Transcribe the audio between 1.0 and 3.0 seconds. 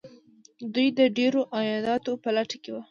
ډیرو عایداتو په لټه کې وو.